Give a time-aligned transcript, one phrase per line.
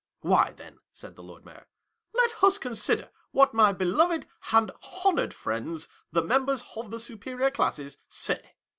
[0.21, 1.67] "Why then," said the Lord Mayor,
[2.15, 4.71] "let us consider what my beloved and
[5.05, 8.55] honoured friends the members of the superior classes, say.